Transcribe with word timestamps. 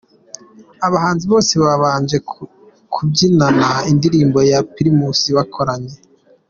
Abahanzi 0.87 1.25
bose 1.33 1.53
babanje 1.63 2.17
kubyinana 2.93 3.67
indirimbo 3.91 4.39
ya 4.51 4.59
Primus 4.73 5.19
bakoranye. 5.35 5.93